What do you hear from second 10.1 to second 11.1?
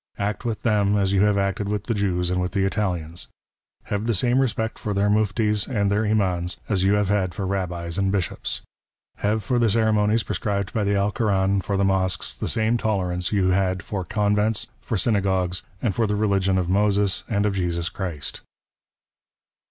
prescribed by the